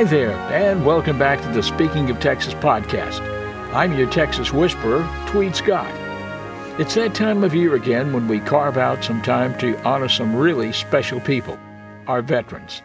Hi 0.00 0.04
there, 0.04 0.32
and 0.50 0.86
welcome 0.86 1.18
back 1.18 1.42
to 1.42 1.48
the 1.52 1.62
Speaking 1.62 2.08
of 2.08 2.18
Texas 2.20 2.54
podcast. 2.54 3.20
I'm 3.74 3.92
your 3.92 4.08
Texas 4.08 4.50
Whisperer, 4.50 5.06
Tweed 5.26 5.54
Scott. 5.54 5.92
It's 6.80 6.94
that 6.94 7.14
time 7.14 7.44
of 7.44 7.54
year 7.54 7.74
again 7.74 8.14
when 8.14 8.26
we 8.26 8.40
carve 8.40 8.78
out 8.78 9.04
some 9.04 9.20
time 9.20 9.58
to 9.58 9.78
honor 9.82 10.08
some 10.08 10.34
really 10.34 10.72
special 10.72 11.20
people, 11.20 11.58
our 12.06 12.22
veterans. 12.22 12.80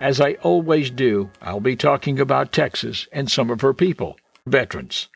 As 0.00 0.18
I 0.18 0.38
always 0.40 0.90
do, 0.90 1.30
I'll 1.42 1.60
be 1.60 1.76
talking 1.76 2.18
about 2.18 2.52
Texas 2.52 3.06
and 3.12 3.30
some 3.30 3.50
of 3.50 3.60
her 3.60 3.74
people, 3.74 4.16
veterans. 4.46 5.08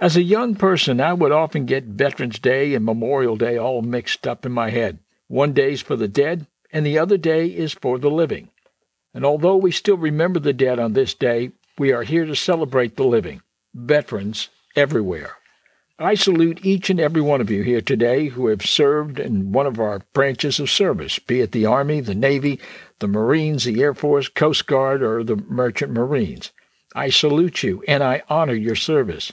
As 0.00 0.16
a 0.16 0.24
young 0.24 0.56
person, 0.56 1.00
I 1.00 1.12
would 1.12 1.30
often 1.30 1.66
get 1.66 1.84
Veterans 1.84 2.40
Day 2.40 2.74
and 2.74 2.84
Memorial 2.84 3.36
Day 3.36 3.56
all 3.56 3.80
mixed 3.80 4.26
up 4.26 4.44
in 4.44 4.50
my 4.50 4.70
head. 4.70 4.98
One 5.28 5.52
day's 5.52 5.82
for 5.82 5.94
the 5.94 6.08
dead, 6.08 6.48
and 6.72 6.84
the 6.84 6.98
other 6.98 7.16
day 7.16 7.46
is 7.46 7.72
for 7.72 8.00
the 8.00 8.10
living. 8.10 8.48
And 9.14 9.24
although 9.24 9.56
we 9.56 9.70
still 9.70 9.96
remember 9.96 10.40
the 10.40 10.52
dead 10.52 10.78
on 10.78 10.92
this 10.92 11.14
day, 11.14 11.52
we 11.78 11.92
are 11.92 12.02
here 12.02 12.26
to 12.26 12.34
celebrate 12.34 12.96
the 12.96 13.04
living, 13.04 13.42
veterans 13.72 14.48
everywhere. 14.74 15.36
I 15.98 16.14
salute 16.14 16.66
each 16.66 16.90
and 16.90 16.98
every 16.98 17.22
one 17.22 17.40
of 17.40 17.50
you 17.50 17.62
here 17.62 17.80
today 17.80 18.26
who 18.26 18.48
have 18.48 18.62
served 18.62 19.20
in 19.20 19.52
one 19.52 19.66
of 19.66 19.78
our 19.78 20.00
branches 20.12 20.58
of 20.58 20.68
service, 20.68 21.20
be 21.20 21.40
it 21.40 21.52
the 21.52 21.66
Army, 21.66 22.00
the 22.00 22.16
Navy, 22.16 22.58
the 22.98 23.06
Marines, 23.06 23.62
the 23.62 23.80
Air 23.80 23.94
Force, 23.94 24.26
Coast 24.28 24.66
Guard, 24.66 25.04
or 25.04 25.22
the 25.22 25.36
Merchant 25.36 25.92
Marines. 25.92 26.50
I 26.96 27.10
salute 27.10 27.62
you 27.62 27.84
and 27.86 28.02
I 28.02 28.24
honor 28.28 28.54
your 28.54 28.74
service. 28.74 29.32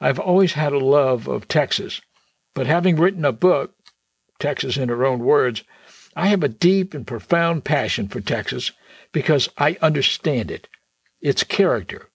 I've 0.00 0.18
always 0.18 0.54
had 0.54 0.72
a 0.72 0.78
love 0.78 1.28
of 1.28 1.46
Texas, 1.48 2.00
but 2.54 2.66
having 2.66 2.96
written 2.96 3.26
a 3.26 3.32
book, 3.32 3.74
Texas 4.38 4.78
in 4.78 4.88
her 4.88 5.04
own 5.04 5.18
words, 5.18 5.62
I 6.16 6.28
have 6.28 6.42
a 6.42 6.48
deep 6.48 6.94
and 6.94 7.06
profound 7.06 7.64
passion 7.64 8.08
for 8.08 8.22
Texas 8.22 8.72
because 9.12 9.48
I 9.58 9.76
understand 9.80 10.50
it, 10.50 10.68
its 11.20 11.42
character, 11.42 12.08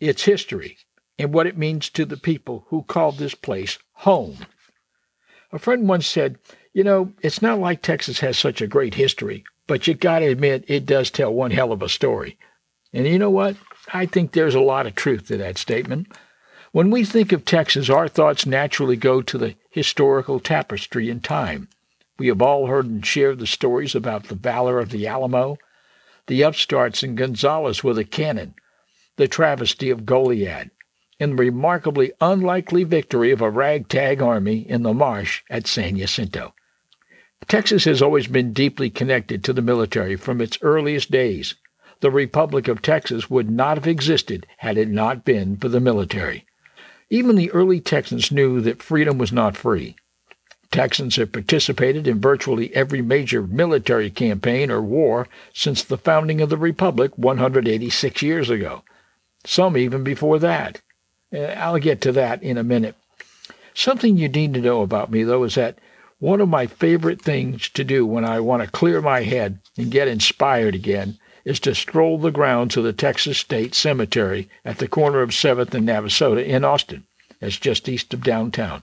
its 0.00 0.24
history, 0.24 0.78
and 1.18 1.32
what 1.32 1.46
it 1.46 1.58
means 1.58 1.90
to 1.90 2.04
the 2.04 2.16
people 2.16 2.64
who 2.68 2.82
call 2.82 3.12
this 3.12 3.34
place 3.34 3.78
home. 3.92 4.38
A 5.52 5.58
friend 5.58 5.88
once 5.88 6.06
said, 6.06 6.38
You 6.72 6.84
know, 6.84 7.12
it's 7.22 7.42
not 7.42 7.58
like 7.58 7.82
Texas 7.82 8.20
has 8.20 8.38
such 8.38 8.60
a 8.60 8.66
great 8.66 8.94
history, 8.94 9.44
but 9.66 9.86
you 9.86 9.94
gotta 9.94 10.26
admit 10.26 10.64
it 10.66 10.86
does 10.86 11.10
tell 11.10 11.32
one 11.32 11.50
hell 11.50 11.72
of 11.72 11.82
a 11.82 11.88
story. 11.88 12.38
And 12.92 13.06
you 13.06 13.18
know 13.18 13.30
what? 13.30 13.56
I 13.92 14.06
think 14.06 14.32
there's 14.32 14.54
a 14.54 14.60
lot 14.60 14.86
of 14.86 14.94
truth 14.94 15.28
to 15.28 15.36
that 15.38 15.58
statement. 15.58 16.08
When 16.72 16.90
we 16.90 17.04
think 17.04 17.32
of 17.32 17.44
Texas, 17.44 17.90
our 17.90 18.08
thoughts 18.08 18.46
naturally 18.46 18.96
go 18.96 19.22
to 19.22 19.38
the 19.38 19.56
historical 19.70 20.38
tapestry 20.38 21.10
in 21.10 21.20
time. 21.20 21.68
We 22.18 22.28
have 22.28 22.42
all 22.42 22.66
heard 22.66 22.86
and 22.86 23.04
shared 23.04 23.38
the 23.38 23.46
stories 23.46 23.94
about 23.94 24.24
the 24.24 24.34
valor 24.34 24.78
of 24.78 24.90
the 24.90 25.06
Alamo, 25.06 25.56
the 26.30 26.42
upstarts 26.42 27.02
in 27.02 27.16
Gonzales 27.16 27.82
with 27.82 27.98
a 27.98 28.04
cannon, 28.04 28.54
the 29.16 29.26
travesty 29.26 29.90
of 29.90 30.06
Goliad, 30.06 30.70
and 31.18 31.32
the 31.32 31.42
remarkably 31.42 32.12
unlikely 32.20 32.84
victory 32.84 33.32
of 33.32 33.40
a 33.40 33.50
ragtag 33.50 34.22
army 34.22 34.58
in 34.58 34.84
the 34.84 34.94
marsh 34.94 35.42
at 35.50 35.66
San 35.66 35.96
Jacinto. 35.96 36.54
Texas 37.48 37.82
has 37.82 38.00
always 38.00 38.28
been 38.28 38.52
deeply 38.52 38.90
connected 38.90 39.42
to 39.42 39.52
the 39.52 39.60
military 39.60 40.14
from 40.14 40.40
its 40.40 40.56
earliest 40.62 41.10
days. 41.10 41.56
The 41.98 42.12
Republic 42.12 42.68
of 42.68 42.80
Texas 42.80 43.28
would 43.28 43.50
not 43.50 43.76
have 43.76 43.88
existed 43.88 44.46
had 44.58 44.78
it 44.78 44.88
not 44.88 45.24
been 45.24 45.56
for 45.56 45.68
the 45.68 45.80
military. 45.80 46.46
Even 47.10 47.34
the 47.34 47.50
early 47.50 47.80
Texans 47.80 48.30
knew 48.30 48.60
that 48.60 48.84
freedom 48.84 49.18
was 49.18 49.32
not 49.32 49.56
free. 49.56 49.96
Texans 50.70 51.16
have 51.16 51.32
participated 51.32 52.06
in 52.06 52.20
virtually 52.20 52.74
every 52.74 53.02
major 53.02 53.42
military 53.42 54.08
campaign 54.08 54.70
or 54.70 54.80
war 54.80 55.26
since 55.52 55.82
the 55.82 55.98
founding 55.98 56.40
of 56.40 56.48
the 56.48 56.56
Republic 56.56 57.16
186 57.18 58.22
years 58.22 58.48
ago. 58.48 58.82
Some 59.44 59.76
even 59.76 60.04
before 60.04 60.38
that. 60.38 60.80
Uh, 61.34 61.38
I'll 61.38 61.78
get 61.78 62.00
to 62.02 62.12
that 62.12 62.42
in 62.42 62.56
a 62.56 62.62
minute. 62.62 62.94
Something 63.74 64.16
you 64.16 64.28
need 64.28 64.54
to 64.54 64.60
know 64.60 64.82
about 64.82 65.10
me, 65.10 65.24
though, 65.24 65.44
is 65.44 65.56
that 65.56 65.78
one 66.18 66.40
of 66.40 66.48
my 66.48 66.66
favorite 66.66 67.22
things 67.22 67.68
to 67.70 67.82
do 67.82 68.04
when 68.04 68.24
I 68.24 68.40
want 68.40 68.62
to 68.62 68.70
clear 68.70 69.00
my 69.00 69.22
head 69.22 69.58
and 69.78 69.90
get 69.90 70.06
inspired 70.06 70.74
again 70.74 71.18
is 71.44 71.58
to 71.60 71.74
stroll 71.74 72.18
the 72.18 72.30
grounds 72.30 72.76
of 72.76 72.84
the 72.84 72.92
Texas 72.92 73.38
State 73.38 73.74
Cemetery 73.74 74.48
at 74.64 74.78
the 74.78 74.88
corner 74.88 75.22
of 75.22 75.30
7th 75.30 75.72
and 75.72 75.88
Navasota 75.88 76.44
in 76.44 76.64
Austin. 76.64 77.04
That's 77.40 77.58
just 77.58 77.88
east 77.88 78.12
of 78.12 78.22
downtown. 78.22 78.82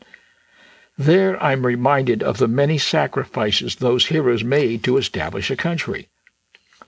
There 0.97 1.41
I'm 1.43 1.65
reminded 1.65 2.23
of 2.23 2.37
the 2.37 2.47
many 2.47 2.77
sacrifices 2.77 3.75
those 3.75 4.07
heroes 4.07 4.43
made 4.43 4.83
to 4.83 4.97
establish 4.97 5.51
a 5.51 5.55
country. 5.55 6.09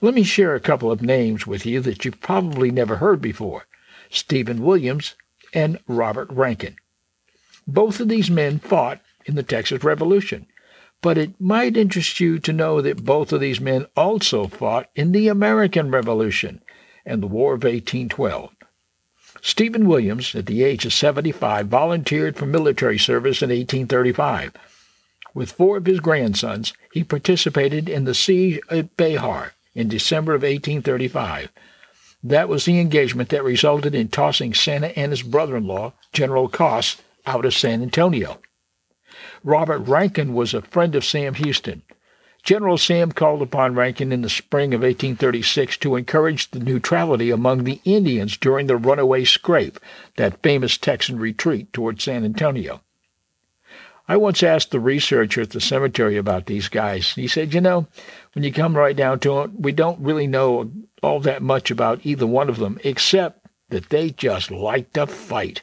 Let 0.00 0.14
me 0.14 0.24
share 0.24 0.54
a 0.54 0.60
couple 0.60 0.90
of 0.90 1.02
names 1.02 1.46
with 1.46 1.64
you 1.64 1.80
that 1.82 2.04
you've 2.04 2.20
probably 2.20 2.70
never 2.70 2.96
heard 2.96 3.20
before 3.20 3.66
Stephen 4.10 4.64
Williams 4.64 5.14
and 5.54 5.78
Robert 5.86 6.28
Rankin. 6.30 6.76
Both 7.66 8.00
of 8.00 8.08
these 8.08 8.30
men 8.30 8.58
fought 8.58 9.00
in 9.26 9.36
the 9.36 9.42
Texas 9.42 9.84
Revolution. 9.84 10.46
But 11.02 11.16
it 11.16 11.40
might 11.40 11.76
interest 11.76 12.20
you 12.20 12.38
to 12.40 12.52
know 12.52 12.80
that 12.82 13.04
both 13.04 13.32
of 13.32 13.40
these 13.40 13.60
men 13.60 13.86
also 13.96 14.48
fought 14.48 14.90
in 14.94 15.12
the 15.12 15.28
American 15.28 15.90
Revolution 15.90 16.62
and 17.06 17.22
the 17.22 17.26
War 17.26 17.54
of 17.54 17.62
1812. 17.62 18.50
Stephen 19.42 19.86
Williams, 19.86 20.34
at 20.34 20.46
the 20.46 20.62
age 20.62 20.84
of 20.84 20.92
75, 20.92 21.66
volunteered 21.66 22.36
for 22.36 22.46
military 22.46 22.98
service 22.98 23.42
in 23.42 23.50
1835. 23.50 24.52
With 25.34 25.52
four 25.52 25.76
of 25.76 25.86
his 25.86 26.00
grandsons, 26.00 26.72
he 26.92 27.04
participated 27.04 27.88
in 27.88 28.04
the 28.04 28.14
siege 28.14 28.60
at 28.68 28.96
Bexar 28.96 29.54
in 29.74 29.88
December 29.88 30.34
of 30.34 30.42
1835. 30.42 31.50
That 32.22 32.48
was 32.48 32.64
the 32.64 32.78
engagement 32.78 33.30
that 33.30 33.44
resulted 33.44 33.94
in 33.94 34.08
tossing 34.08 34.52
Santa 34.52 34.88
Anna's 34.98 35.22
brother-in-law, 35.22 35.92
General 36.12 36.48
Cos, 36.48 36.96
out 37.26 37.44
of 37.44 37.54
San 37.54 37.82
Antonio. 37.82 38.40
Robert 39.42 39.78
Rankin 39.78 40.34
was 40.34 40.52
a 40.52 40.62
friend 40.62 40.94
of 40.94 41.04
Sam 41.04 41.34
Houston. 41.34 41.82
General 42.42 42.78
Sam 42.78 43.12
called 43.12 43.42
upon 43.42 43.74
Rankin 43.74 44.12
in 44.12 44.22
the 44.22 44.30
spring 44.30 44.72
of 44.72 44.80
1836 44.80 45.76
to 45.78 45.96
encourage 45.96 46.50
the 46.50 46.60
neutrality 46.60 47.30
among 47.30 47.64
the 47.64 47.80
Indians 47.84 48.36
during 48.36 48.66
the 48.66 48.76
runaway 48.76 49.24
scrape, 49.24 49.78
that 50.16 50.42
famous 50.42 50.78
Texan 50.78 51.18
retreat 51.18 51.72
toward 51.72 52.00
San 52.00 52.24
Antonio. 52.24 52.80
I 54.08 54.16
once 54.16 54.42
asked 54.42 54.72
the 54.72 54.80
researcher 54.80 55.42
at 55.42 55.50
the 55.50 55.60
cemetery 55.60 56.16
about 56.16 56.46
these 56.46 56.68
guys. 56.68 57.12
He 57.12 57.28
said, 57.28 57.54
You 57.54 57.60
know, 57.60 57.86
when 58.32 58.42
you 58.42 58.52
come 58.52 58.76
right 58.76 58.96
down 58.96 59.20
to 59.20 59.42
it, 59.42 59.52
we 59.60 59.70
don't 59.70 60.00
really 60.00 60.26
know 60.26 60.72
all 61.02 61.20
that 61.20 61.42
much 61.42 61.70
about 61.70 62.04
either 62.04 62.26
one 62.26 62.48
of 62.48 62.58
them, 62.58 62.80
except 62.82 63.46
that 63.68 63.90
they 63.90 64.10
just 64.10 64.50
like 64.50 64.92
to 64.94 65.06
fight. 65.06 65.62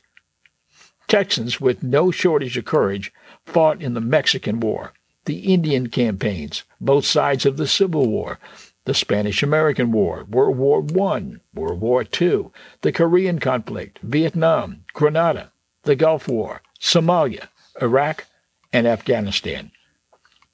Texans, 1.10 1.60
with 1.60 1.84
no 1.84 2.10
shortage 2.12 2.58
of 2.58 2.64
courage, 2.64 3.12
fought 3.46 3.82
in 3.82 3.94
the 3.96 4.02
Mexican 4.02 4.60
War, 4.62 4.94
the 5.28 5.54
Indian 5.54 5.90
campaigns, 5.90 6.64
both 6.80 7.06
sides 7.06 7.46
of 7.46 7.58
the 7.58 7.68
Civil 7.68 8.08
War, 8.08 8.40
the 8.86 8.94
Spanish 8.94 9.44
American 9.44 9.92
War, 9.92 10.24
World 10.24 10.58
War 10.58 11.16
I, 11.16 11.34
World 11.54 11.82
War 11.82 12.06
II, 12.20 12.46
the 12.82 12.94
Korean 12.94 13.38
conflict, 13.38 14.00
Vietnam, 14.02 14.86
Grenada, 14.94 15.52
the 15.84 15.98
Gulf 15.98 16.30
War, 16.30 16.62
Somalia, 16.80 17.50
Iraq, 17.82 18.26
and 18.72 18.88
Afghanistan. 18.88 19.72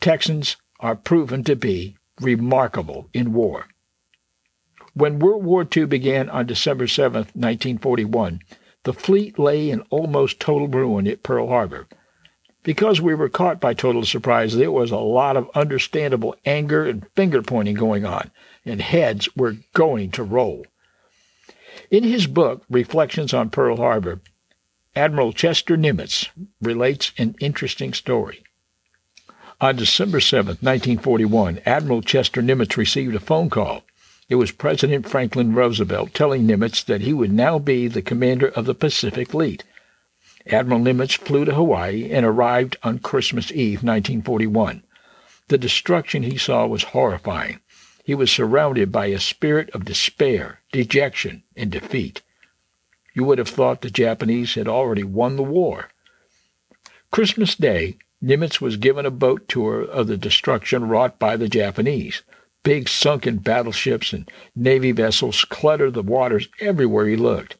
Texans 0.01 0.57
are 0.79 0.95
proven 0.95 1.43
to 1.43 1.55
be 1.55 1.95
remarkable 2.19 3.09
in 3.13 3.31
war. 3.31 3.67
When 4.95 5.19
World 5.19 5.43
War 5.43 5.67
II 5.75 5.85
began 5.85 6.29
on 6.29 6.47
December 6.47 6.87
7, 6.87 7.19
1941, 7.35 8.41
the 8.83 8.93
fleet 8.93 9.37
lay 9.37 9.69
in 9.69 9.81
almost 9.91 10.39
total 10.39 10.67
ruin 10.67 11.07
at 11.07 11.21
Pearl 11.21 11.47
Harbor. 11.47 11.87
Because 12.63 13.01
we 13.01 13.13
were 13.13 13.29
caught 13.29 13.59
by 13.59 13.73
total 13.73 14.05
surprise, 14.05 14.55
there 14.55 14.71
was 14.71 14.91
a 14.91 14.97
lot 14.97 15.35
of 15.35 15.49
understandable 15.53 16.35
anger 16.45 16.85
and 16.85 17.05
finger 17.15 17.41
pointing 17.41 17.75
going 17.75 18.05
on, 18.05 18.31
and 18.65 18.81
heads 18.81 19.27
were 19.35 19.57
going 19.73 20.11
to 20.11 20.23
roll. 20.23 20.65
In 21.91 22.03
his 22.03 22.25
book, 22.25 22.63
Reflections 22.69 23.33
on 23.33 23.49
Pearl 23.49 23.77
Harbor, 23.77 24.21
Admiral 24.95 25.33
Chester 25.33 25.75
Nimitz 25.75 26.29
relates 26.61 27.11
an 27.17 27.35
interesting 27.39 27.93
story. 27.93 28.43
On 29.59 29.75
December 29.75 30.19
7, 30.19 30.57
1941, 30.61 31.61
Admiral 31.65 32.01
Chester 32.01 32.41
Nimitz 32.41 32.77
received 32.77 33.15
a 33.15 33.19
phone 33.19 33.49
call. 33.49 33.83
It 34.29 34.35
was 34.35 34.51
President 34.51 35.07
Franklin 35.09 35.53
Roosevelt 35.53 36.13
telling 36.13 36.47
Nimitz 36.47 36.83
that 36.85 37.01
he 37.01 37.11
would 37.11 37.31
now 37.31 37.59
be 37.59 37.87
the 37.87 38.01
commander 38.01 38.47
of 38.47 38.65
the 38.65 38.75
Pacific 38.75 39.31
Fleet. 39.31 39.63
Admiral 40.47 40.81
Nimitz 40.81 41.17
flew 41.17 41.45
to 41.45 41.53
Hawaii 41.53 42.09
and 42.11 42.25
arrived 42.25 42.77
on 42.83 42.99
Christmas 42.99 43.51
Eve, 43.51 43.83
1941. 43.83 44.83
The 45.47 45.57
destruction 45.57 46.23
he 46.23 46.37
saw 46.37 46.67
was 46.67 46.83
horrifying. 46.83 47.59
He 48.03 48.13
was 48.13 48.29
surrounded 48.29 48.91
by 48.91 49.07
a 49.07 49.19
spirit 49.19 49.69
of 49.69 49.85
despair, 49.85 50.59
dejection, 50.71 51.43
and 51.55 51.71
defeat. 51.71 52.21
You 53.13 53.23
would 53.23 53.37
have 53.37 53.47
thought 53.47 53.81
the 53.81 53.89
Japanese 53.89 54.55
had 54.55 54.67
already 54.67 55.03
won 55.03 55.35
the 55.37 55.43
war. 55.43 55.89
Christmas 57.11 57.55
Day, 57.55 57.97
Nimitz 58.21 58.59
was 58.59 58.77
given 58.77 59.05
a 59.05 59.11
boat 59.11 59.47
tour 59.47 59.81
of 59.81 60.07
the 60.07 60.17
destruction 60.17 60.87
wrought 60.87 61.19
by 61.19 61.37
the 61.37 61.47
Japanese. 61.47 62.23
Big 62.63 62.89
sunken 62.89 63.37
battleships 63.37 64.13
and 64.13 64.29
Navy 64.55 64.91
vessels 64.91 65.45
cluttered 65.45 65.93
the 65.93 66.01
waters 66.01 66.49
everywhere 66.59 67.07
he 67.07 67.15
looked. 67.15 67.57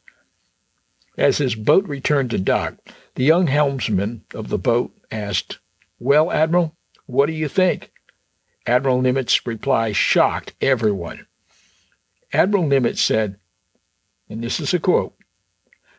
As 1.16 1.38
his 1.38 1.54
boat 1.54 1.86
returned 1.86 2.30
to 2.30 2.38
dock, 2.38 2.76
the 3.14 3.24
young 3.24 3.46
helmsman 3.46 4.24
of 4.34 4.48
the 4.48 4.58
boat 4.58 4.92
asked, 5.10 5.58
Well, 5.98 6.30
Admiral, 6.30 6.76
what 7.06 7.26
do 7.26 7.32
you 7.32 7.48
think? 7.48 7.92
Admiral 8.66 9.02
Nimitz' 9.02 9.46
reply 9.46 9.92
shocked 9.92 10.54
everyone. 10.60 11.26
Admiral 12.32 12.64
Nimitz 12.64 12.98
said, 12.98 13.38
and 14.28 14.42
this 14.42 14.58
is 14.58 14.74
a 14.74 14.80
quote, 14.80 15.14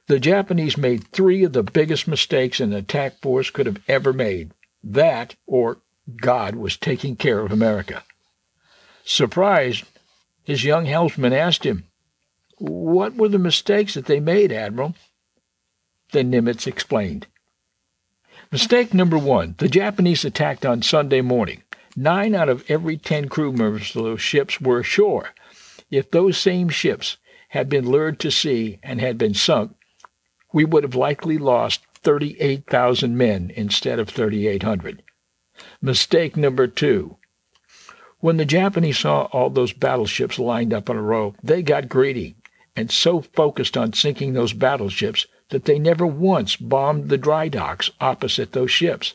the 0.08 0.20
Japanese 0.20 0.78
made 0.78 1.08
three 1.08 1.44
of 1.44 1.54
the 1.54 1.64
biggest 1.64 2.08
mistakes 2.08 2.60
an 2.60 2.74
attack 2.74 3.22
force 3.22 3.50
could 3.50 3.66
have 3.66 3.82
ever 3.88 4.14
made. 4.14 4.52
That, 4.84 5.36
or 5.48 5.80
God 6.18 6.56
was 6.56 6.78
taking 6.78 7.16
care 7.16 7.40
of 7.40 7.52
America. 7.52 8.04
Surprised, 9.04 9.86
his 10.44 10.64
young 10.64 10.86
helmsman 10.86 11.34
asked 11.34 11.66
him, 11.66 11.86
What 12.58 13.16
were 13.16 13.28
the 13.28 13.38
mistakes 13.38 13.96
that 13.96 14.06
they 14.06 14.22
made, 14.22 14.52
Admiral? 14.52 14.96
Then 16.12 16.32
Nimitz 16.32 16.68
explained. 16.68 17.28
Mistake 18.52 18.94
number 18.94 19.18
one 19.18 19.56
the 19.58 19.68
Japanese 19.68 20.24
attacked 20.24 20.66
on 20.66 20.82
Sunday 20.82 21.20
morning. 21.22 21.64
Nine 21.98 22.34
out 22.34 22.48
of 22.48 22.64
every 22.70 22.98
ten 22.98 23.28
crew 23.28 23.52
members 23.52 23.96
of 23.96 24.04
those 24.04 24.22
ships 24.22 24.62
were 24.62 24.80
ashore. 24.80 25.32
If 25.92 26.12
those 26.12 26.38
same 26.38 26.70
ships 26.70 27.18
had 27.50 27.68
been 27.68 27.90
lured 27.90 28.20
to 28.20 28.32
sea 28.32 28.80
and 28.84 29.02
had 29.02 29.18
been 29.18 29.34
sunk, 29.34 29.76
we 30.54 30.64
would 30.64 30.84
have 30.84 30.96
likely 30.96 31.38
lost 31.38 31.82
38,000 32.04 33.18
men 33.18 33.52
instead 33.56 34.00
of 34.00 34.10
3,800. 34.10 35.04
Mistake 35.82 36.38
number 36.38 36.68
two. 36.68 37.18
When 38.20 38.38
the 38.38 38.46
Japanese 38.46 39.00
saw 39.00 39.24
all 39.26 39.50
those 39.50 39.74
battleships 39.74 40.40
lined 40.40 40.74
up 40.74 40.90
in 40.90 40.96
a 40.96 41.02
row, 41.02 41.36
they 41.44 41.62
got 41.62 41.90
greedy 41.90 42.36
and 42.76 42.92
so 42.92 43.22
focused 43.22 43.78
on 43.78 43.94
sinking 43.94 44.34
those 44.34 44.54
battleships 44.54 45.26
that 45.50 45.66
they 45.66 45.80
never 45.80 46.06
once 46.06 46.56
bombed 46.56 47.10
the 47.10 47.18
dry 47.18 47.48
docks 47.48 47.90
opposite 48.02 48.52
those 48.52 48.72
ships. 48.72 49.14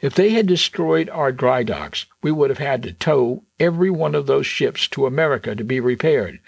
If 0.00 0.14
they 0.14 0.30
had 0.30 0.46
destroyed 0.46 1.08
our 1.10 1.32
dry 1.32 1.62
docks, 1.62 2.06
we 2.22 2.32
would 2.32 2.50
have 2.50 2.58
had 2.58 2.82
to 2.84 2.92
tow 2.92 3.44
every 3.58 3.90
one 3.90 4.14
of 4.14 4.26
those 4.26 4.46
ships 4.46 4.88
to 4.88 5.06
America 5.06 5.54
to 5.54 5.64
be 5.64 5.80
repaired. 5.80 6.40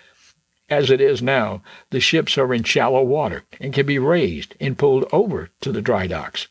As 0.71 0.91
it 0.91 1.00
is 1.00 1.21
now, 1.21 1.62
the 1.91 2.00
ships 2.00 2.39
are 2.39 2.55
in 2.55 2.62
shallow 2.62 3.03
water 3.03 3.44
and 3.61 3.75
can 3.75 3.85
be 3.85 3.99
raised 3.99 4.55
and 4.59 4.79
pulled 4.79 5.05
over 5.12 5.50
to 5.61 5.71
the 5.71 5.83
dry 5.83 6.06
docks. 6.06 6.49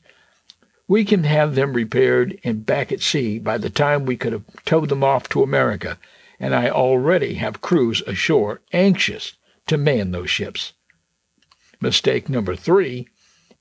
We 0.87 1.05
can 1.05 1.23
have 1.23 1.55
them 1.55 1.73
repaired 1.73 2.39
and 2.43 2.65
back 2.65 2.91
at 2.91 3.01
sea 3.01 3.39
by 3.39 3.57
the 3.57 3.69
time 3.69 4.05
we 4.05 4.17
could 4.17 4.33
have 4.33 4.43
towed 4.65 4.89
them 4.89 5.03
off 5.03 5.27
to 5.29 5.41
America, 5.41 5.97
and 6.39 6.53
I 6.53 6.69
already 6.69 7.35
have 7.35 7.61
crews 7.61 8.01
ashore 8.05 8.61
anxious 8.73 9.33
to 9.67 9.77
man 9.77 10.11
those 10.11 10.29
ships. 10.29 10.73
Mistake 11.79 12.29
number 12.29 12.55
three 12.55 13.07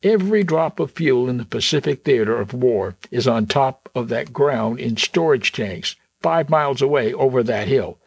every 0.03 0.43
drop 0.43 0.81
of 0.81 0.91
fuel 0.93 1.29
in 1.29 1.37
the 1.37 1.45
Pacific 1.45 2.05
theater 2.05 2.41
of 2.41 2.55
war 2.55 2.97
is 3.11 3.29
on 3.29 3.47
top 3.47 3.89
of 3.95 4.09
that 4.09 4.33
ground 4.33 4.81
in 4.81 4.97
storage 4.97 5.53
tanks 5.53 5.97
five 6.23 6.49
miles 6.49 6.81
away 6.81 7.13
over 7.13 7.43
that 7.43 7.69
hill. 7.69 7.99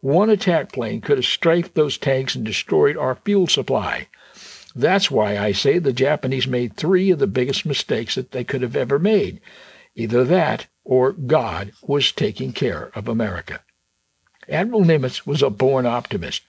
One 0.00 0.30
attack 0.30 0.72
plane 0.72 1.00
could 1.00 1.18
have 1.18 1.24
strafed 1.24 1.74
those 1.74 1.98
tanks 1.98 2.34
and 2.34 2.44
destroyed 2.44 2.96
our 2.96 3.16
fuel 3.16 3.46
supply. 3.46 4.08
That's 4.74 5.10
why 5.10 5.38
I 5.38 5.52
say 5.52 5.78
the 5.78 5.92
Japanese 5.92 6.46
made 6.46 6.76
three 6.76 7.10
of 7.10 7.18
the 7.18 7.26
biggest 7.26 7.64
mistakes 7.64 8.14
that 8.14 8.32
they 8.32 8.44
could 8.44 8.62
have 8.62 8.76
ever 8.76 8.98
made. 8.98 9.40
Either 9.94 10.22
that 10.24 10.66
or 10.84 11.12
God 11.12 11.72
was 11.82 12.12
taking 12.12 12.52
care 12.52 12.90
of 12.94 13.08
America. 13.08 13.60
Admiral 14.48 14.84
Nimitz 14.84 15.26
was 15.26 15.42
a 15.42 15.50
born 15.50 15.86
optimist. 15.86 16.42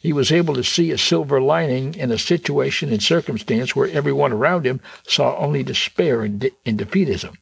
He 0.00 0.14
was 0.14 0.32
able 0.32 0.54
to 0.54 0.64
see 0.64 0.90
a 0.90 0.96
silver 0.96 1.42
lining 1.42 1.94
in 1.94 2.10
a 2.10 2.16
situation 2.16 2.90
and 2.90 3.02
circumstance 3.02 3.76
where 3.76 3.90
everyone 3.90 4.32
around 4.32 4.64
him 4.64 4.80
saw 5.06 5.36
only 5.36 5.62
despair 5.62 6.22
and, 6.22 6.40
de- 6.40 6.52
and 6.64 6.78
defeatism. 6.78 7.36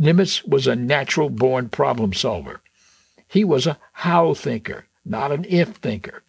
Nimitz 0.00 0.46
was 0.46 0.68
a 0.68 0.76
natural 0.76 1.30
born 1.30 1.68
problem 1.68 2.12
solver. 2.12 2.60
He 3.26 3.42
was 3.42 3.66
a 3.66 3.76
how 3.92 4.34
thinker, 4.34 4.86
not 5.04 5.32
an 5.32 5.44
if 5.48 5.70
thinker. 5.70 6.22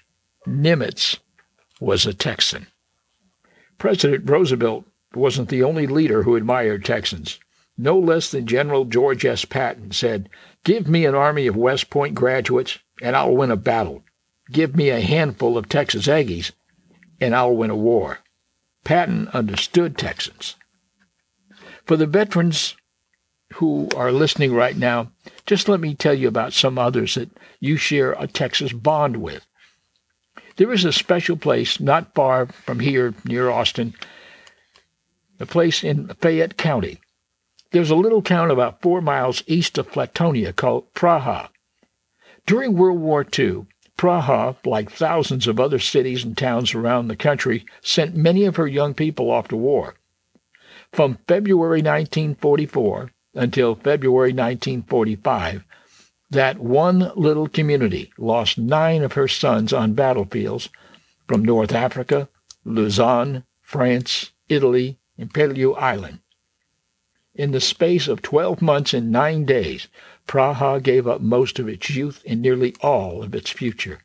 Nimitz 0.47 1.19
was 1.79 2.07
a 2.07 2.13
Texan. 2.15 2.65
President 3.77 4.27
Roosevelt 4.27 4.85
wasn't 5.13 5.49
the 5.49 5.61
only 5.61 5.85
leader 5.85 6.23
who 6.23 6.35
admired 6.35 6.83
Texans. 6.83 7.39
No 7.77 7.99
less 7.99 8.31
than 8.31 8.47
General 8.47 8.83
George 8.83 9.23
S. 9.23 9.45
Patton 9.45 9.91
said, 9.91 10.27
Give 10.63 10.87
me 10.87 11.05
an 11.05 11.13
army 11.13 11.45
of 11.45 11.55
West 11.55 11.91
Point 11.91 12.15
graduates, 12.15 12.79
and 12.99 13.15
I'll 13.15 13.35
win 13.35 13.51
a 13.51 13.55
battle. 13.55 14.03
Give 14.51 14.75
me 14.75 14.89
a 14.89 15.01
handful 15.01 15.57
of 15.57 15.69
Texas 15.69 16.07
Aggies, 16.07 16.51
and 17.21 17.35
I'll 17.35 17.55
win 17.55 17.69
a 17.69 17.75
war. 17.75 18.19
Patton 18.83 19.27
understood 19.29 19.97
Texans. 19.97 20.55
For 21.85 21.97
the 21.97 22.07
veterans 22.07 22.75
who 23.55 23.89
are 23.95 24.11
listening 24.11 24.53
right 24.53 24.77
now, 24.77 25.11
just 25.45 25.67
let 25.67 25.79
me 25.79 25.93
tell 25.93 26.13
you 26.13 26.27
about 26.27 26.53
some 26.53 26.77
others 26.77 27.15
that 27.15 27.29
you 27.59 27.77
share 27.77 28.13
a 28.13 28.27
Texas 28.27 28.73
bond 28.73 29.17
with. 29.17 29.45
There 30.57 30.71
is 30.71 30.85
a 30.85 30.93
special 30.93 31.37
place 31.37 31.79
not 31.79 32.13
far 32.13 32.47
from 32.47 32.79
here 32.79 33.13
near 33.25 33.49
Austin, 33.49 33.93
a 35.39 35.45
place 35.45 35.83
in 35.83 36.07
Fayette 36.21 36.57
County. 36.57 36.99
There's 37.71 37.91
a 37.91 37.95
little 37.95 38.21
town 38.21 38.51
about 38.51 38.81
four 38.81 39.01
miles 39.01 39.43
east 39.47 39.77
of 39.77 39.89
Flatonia 39.89 40.55
called 40.55 40.93
Praha. 40.93 41.49
During 42.45 42.75
World 42.75 42.99
War 42.99 43.25
II, 43.37 43.67
Praha, 43.99 44.55
like 44.65 44.89
thousands 44.89 45.45
of 45.45 45.59
other 45.59 45.77
cities 45.77 46.23
and 46.23 46.37
towns 46.37 46.73
around 46.73 47.09
the 47.09 47.17
country, 47.17 47.65
sent 47.81 48.15
many 48.15 48.45
of 48.45 48.55
her 48.55 48.65
young 48.65 48.93
people 48.93 49.29
off 49.29 49.49
to 49.49 49.57
war. 49.57 49.95
From 50.93 51.17
February 51.27 51.81
1944 51.81 53.11
until 53.33 53.75
February 53.75 54.31
1945, 54.31 55.65
that 56.29 56.59
one 56.59 57.11
little 57.17 57.49
community 57.49 58.09
lost 58.17 58.57
nine 58.57 59.03
of 59.03 59.13
her 59.13 59.27
sons 59.27 59.73
on 59.73 59.95
battlefields 59.95 60.69
from 61.27 61.43
North 61.43 61.73
Africa, 61.73 62.29
Luzon, 62.63 63.43
France, 63.61 64.31
Italy, 64.47 64.97
and 65.17 65.33
Peleliu 65.33 65.77
Island. 65.77 66.21
In 67.35 67.51
the 67.51 67.59
space 67.59 68.07
of 68.07 68.21
12 68.21 68.61
months 68.61 68.93
and 68.93 69.11
nine 69.11 69.43
days, 69.43 69.89
Praha 70.29 70.79
gave 70.79 71.07
up 71.07 71.21
most 71.21 71.57
of 71.57 71.67
its 71.67 71.89
youth 71.89 72.21
and 72.23 72.39
nearly 72.39 72.75
all 72.81 73.23
of 73.23 73.33
its 73.33 73.49
future. 73.49 74.01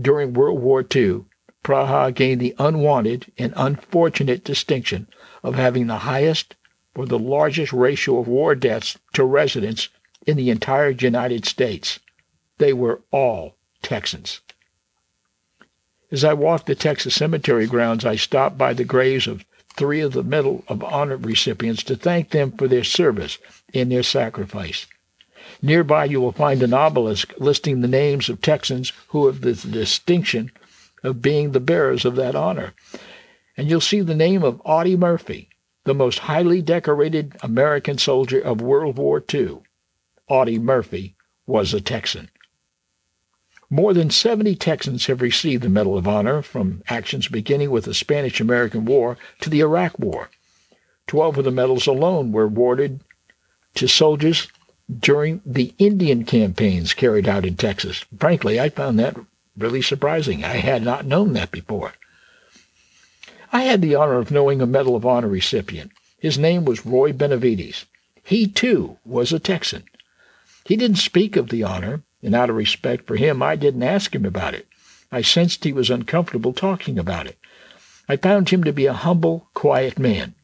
During 0.00 0.34
World 0.34 0.60
War 0.60 0.86
II, 0.94 1.24
Praha 1.64 2.14
gained 2.14 2.40
the 2.40 2.54
unwanted 2.60 3.26
and 3.36 3.52
unfortunate 3.56 4.44
distinction 4.44 5.08
of 5.42 5.56
having 5.56 5.88
the 5.88 6.06
highest 6.06 6.54
or 6.94 7.06
the 7.06 7.18
largest 7.18 7.72
ratio 7.72 8.20
of 8.20 8.28
war 8.28 8.54
deaths 8.54 8.96
to 9.14 9.24
residents 9.24 9.88
in 10.28 10.36
the 10.36 10.48
entire 10.48 10.90
United 10.90 11.44
States. 11.44 11.98
They 12.58 12.72
were 12.72 13.00
all 13.10 13.56
Texans. 13.82 14.42
As 16.12 16.22
I 16.22 16.34
walked 16.34 16.66
the 16.66 16.76
Texas 16.76 17.16
cemetery 17.16 17.66
grounds, 17.66 18.04
I 18.04 18.14
stopped 18.14 18.56
by 18.56 18.74
the 18.74 18.84
graves 18.84 19.26
of 19.26 19.44
three 19.76 20.02
of 20.02 20.12
the 20.12 20.22
Medal 20.22 20.62
of 20.68 20.84
Honor 20.84 21.16
recipients 21.16 21.82
to 21.82 21.96
thank 21.96 22.30
them 22.30 22.52
for 22.52 22.68
their 22.68 22.84
service 22.84 23.38
and 23.74 23.90
their 23.90 24.04
sacrifice. 24.04 24.86
Nearby, 25.64 26.06
you 26.06 26.20
will 26.20 26.32
find 26.32 26.60
an 26.62 26.74
obelisk 26.74 27.32
listing 27.38 27.80
the 27.80 27.88
names 27.88 28.28
of 28.28 28.42
Texans 28.42 28.92
who 29.08 29.26
have 29.26 29.42
the 29.42 29.54
distinction 29.54 30.50
of 31.04 31.22
being 31.22 31.52
the 31.52 31.60
bearers 31.60 32.04
of 32.04 32.16
that 32.16 32.34
honor. 32.34 32.74
And 33.56 33.70
you'll 33.70 33.80
see 33.80 34.00
the 34.00 34.14
name 34.14 34.42
of 34.42 34.60
Audie 34.64 34.96
Murphy, 34.96 35.48
the 35.84 35.94
most 35.94 36.20
highly 36.20 36.62
decorated 36.62 37.36
American 37.42 37.96
soldier 37.96 38.40
of 38.40 38.60
World 38.60 38.98
War 38.98 39.22
II. 39.32 39.60
Audie 40.28 40.58
Murphy 40.58 41.14
was 41.46 41.72
a 41.72 41.80
Texan. 41.80 42.28
More 43.70 43.94
than 43.94 44.10
70 44.10 44.56
Texans 44.56 45.06
have 45.06 45.22
received 45.22 45.62
the 45.62 45.68
Medal 45.68 45.96
of 45.96 46.08
Honor 46.08 46.42
from 46.42 46.82
actions 46.88 47.28
beginning 47.28 47.70
with 47.70 47.84
the 47.84 47.94
Spanish 47.94 48.40
American 48.40 48.84
War 48.84 49.16
to 49.40 49.48
the 49.48 49.60
Iraq 49.60 49.98
War. 49.98 50.28
Twelve 51.06 51.38
of 51.38 51.44
the 51.44 51.50
medals 51.50 51.86
alone 51.86 52.32
were 52.32 52.44
awarded 52.44 53.00
to 53.74 53.88
soldiers 53.88 54.48
during 54.98 55.40
the 55.44 55.74
Indian 55.78 56.24
campaigns 56.24 56.94
carried 56.94 57.28
out 57.28 57.44
in 57.44 57.56
Texas. 57.56 58.04
Frankly, 58.18 58.60
I 58.60 58.68
found 58.68 58.98
that 58.98 59.16
really 59.56 59.82
surprising. 59.82 60.44
I 60.44 60.56
had 60.56 60.82
not 60.82 61.06
known 61.06 61.32
that 61.34 61.50
before. 61.50 61.92
I 63.52 63.62
had 63.62 63.82
the 63.82 63.94
honor 63.94 64.18
of 64.18 64.30
knowing 64.30 64.60
a 64.60 64.66
Medal 64.66 64.96
of 64.96 65.04
Honor 65.04 65.28
recipient. 65.28 65.92
His 66.18 66.38
name 66.38 66.64
was 66.64 66.86
Roy 66.86 67.12
Benavidez. 67.12 67.84
He, 68.24 68.46
too, 68.46 68.98
was 69.04 69.32
a 69.32 69.38
Texan. 69.38 69.84
He 70.64 70.76
didn't 70.76 70.96
speak 70.96 71.36
of 71.36 71.48
the 71.48 71.64
honor, 71.64 72.02
and 72.22 72.34
out 72.34 72.48
of 72.48 72.56
respect 72.56 73.06
for 73.06 73.16
him, 73.16 73.42
I 73.42 73.56
didn't 73.56 73.82
ask 73.82 74.14
him 74.14 74.24
about 74.24 74.54
it. 74.54 74.66
I 75.10 75.20
sensed 75.22 75.64
he 75.64 75.72
was 75.72 75.90
uncomfortable 75.90 76.52
talking 76.52 76.98
about 76.98 77.26
it. 77.26 77.36
I 78.08 78.16
found 78.16 78.48
him 78.48 78.64
to 78.64 78.72
be 78.72 78.86
a 78.86 78.92
humble, 78.92 79.48
quiet 79.54 79.98
man. 79.98 80.34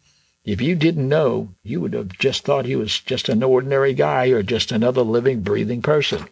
If 0.49 0.63
you 0.63 0.77
didn't 0.77 1.11
know, 1.11 1.51
you 1.63 1.79
would 1.83 1.93
have 1.93 2.19
just 2.19 2.43
thought 2.43 2.65
he 2.65 2.75
was 2.75 3.01
just 3.01 3.29
an 3.29 3.43
ordinary 3.43 3.93
guy 3.93 4.29
or 4.29 4.43
just 4.43 4.73
another 4.73 5.03
living, 5.03 5.43
breathing 5.43 5.83
person. 5.83 6.27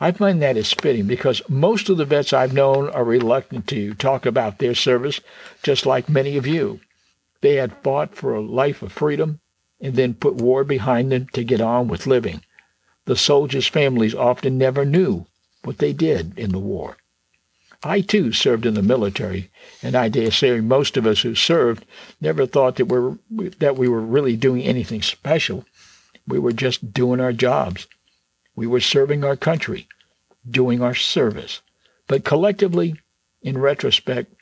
I 0.00 0.10
find 0.10 0.40
that 0.40 0.56
is 0.56 0.72
fitting 0.72 1.06
because 1.06 1.42
most 1.50 1.90
of 1.90 1.98
the 1.98 2.06
vets 2.06 2.32
I've 2.32 2.54
known 2.54 2.88
are 2.88 3.04
reluctant 3.04 3.66
to 3.66 3.92
talk 3.92 4.24
about 4.24 4.58
their 4.58 4.74
service, 4.74 5.20
just 5.62 5.84
like 5.84 6.08
many 6.08 6.38
of 6.38 6.46
you. 6.46 6.80
They 7.42 7.56
had 7.56 7.76
fought 7.82 8.14
for 8.14 8.34
a 8.34 8.40
life 8.40 8.80
of 8.80 8.90
freedom 8.90 9.40
and 9.82 9.96
then 9.96 10.14
put 10.14 10.36
war 10.36 10.64
behind 10.64 11.12
them 11.12 11.26
to 11.34 11.44
get 11.44 11.60
on 11.60 11.88
with 11.88 12.06
living. 12.06 12.40
The 13.04 13.16
soldiers' 13.16 13.68
families 13.68 14.14
often 14.14 14.56
never 14.56 14.86
knew 14.86 15.26
what 15.62 15.76
they 15.76 15.92
did 15.92 16.38
in 16.38 16.52
the 16.52 16.58
war. 16.58 16.96
I 17.82 18.00
too 18.00 18.32
served 18.32 18.66
in 18.66 18.74
the 18.74 18.82
military, 18.82 19.50
and 19.84 19.94
I 19.94 20.08
dare 20.08 20.32
say 20.32 20.58
most 20.58 20.96
of 20.96 21.06
us 21.06 21.20
who 21.20 21.36
served 21.36 21.84
never 22.20 22.44
thought 22.44 22.74
that 22.76 22.86
we 22.86 22.98
were, 22.98 23.18
that 23.60 23.76
we 23.76 23.86
were 23.86 24.00
really 24.00 24.36
doing 24.36 24.62
anything 24.62 25.00
special. 25.00 25.64
We 26.26 26.40
were 26.40 26.52
just 26.52 26.92
doing 26.92 27.20
our 27.20 27.32
jobs. 27.32 27.86
We 28.56 28.66
were 28.66 28.80
serving 28.80 29.22
our 29.22 29.36
country, 29.36 29.86
doing 30.48 30.82
our 30.82 30.94
service. 30.94 31.60
But 32.08 32.24
collectively, 32.24 32.96
in 33.42 33.58
retrospect, 33.58 34.34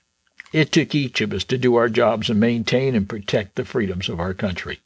it 0.54 0.72
took 0.72 0.94
each 0.94 1.20
of 1.20 1.34
us 1.34 1.44
to 1.44 1.58
do 1.58 1.74
our 1.74 1.90
jobs 1.90 2.30
and 2.30 2.40
maintain 2.40 2.94
and 2.94 3.06
protect 3.06 3.56
the 3.56 3.66
freedoms 3.66 4.08
of 4.08 4.18
our 4.18 4.32
country. 4.32 4.80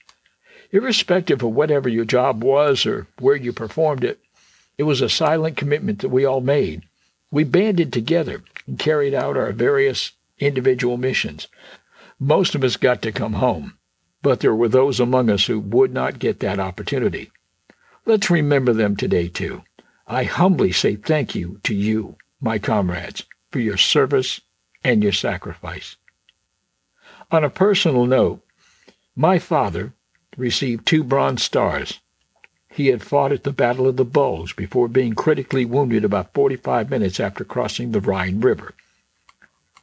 Irrespective 0.73 1.45
of 1.45 1.53
whatever 1.53 1.89
your 1.89 2.05
job 2.05 2.43
was 2.43 2.85
or 2.85 3.07
where 3.21 3.37
you 3.37 3.53
performed 3.53 4.03
it, 4.03 4.19
it 4.77 4.85
was 4.85 5.01
a 5.01 5.09
silent 5.09 5.57
commitment 5.57 6.01
that 6.01 6.09
we 6.09 6.25
all 6.25 6.41
made 6.41 6.83
we 7.31 7.45
banded 7.45 7.93
together 7.93 8.43
and 8.67 8.79
carried 8.79 9.15
out 9.15 9.37
our 9.37 9.53
various 9.53 10.13
individual 10.39 10.97
missions. 10.97 11.49
Most 12.19 12.55
of 12.55 12.65
us 12.65 12.77
got 12.77 13.03
to 13.03 13.13
come 13.13 13.35
home, 13.35 13.79
but 14.23 14.41
there 14.41 14.55
were 14.55 14.69
those 14.69 15.01
among 15.01 15.31
us 15.31 15.47
who 15.47 15.61
would 15.61 15.93
not 15.93 16.19
get 16.19 16.41
that 16.41 16.59
opportunity. 16.59 17.31
Let's 18.05 18.31
remember 18.31 18.73
them 18.73 18.97
today, 18.97 19.29
too. 19.29 19.63
I 20.07 20.25
humbly 20.25 20.73
say 20.73 20.97
thank 20.97 21.35
you 21.35 21.61
to 21.63 21.75
you, 21.75 22.17
my 22.41 22.59
comrades, 22.59 23.25
for 23.51 23.61
your 23.61 23.77
service 23.77 24.41
and 24.83 25.03
your 25.03 25.13
sacrifice. 25.13 25.97
On 27.31 27.45
a 27.45 27.51
personal 27.51 28.07
note, 28.07 28.45
my 29.15 29.39
father 29.39 29.95
received 30.37 30.87
two 30.87 31.05
Bronze 31.05 31.43
Stars 31.43 32.01
he 32.81 32.87
had 32.87 33.03
fought 33.03 33.31
at 33.31 33.45
the 33.45 33.53
Battle 33.53 33.87
of 33.87 33.97
the 33.97 34.07
Bulge 34.07 34.57
before 34.57 34.89
being 34.89 35.13
critically 35.13 35.67
wounded 35.67 36.03
about 36.03 36.33
45 36.33 36.89
minutes 36.89 37.21
after 37.21 37.45
crossing 37.45 37.93
the 37.93 38.01
Rhine 38.01 38.41
River. 38.41 38.73